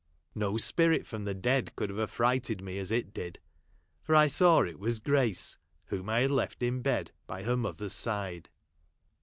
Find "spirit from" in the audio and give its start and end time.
0.57-1.25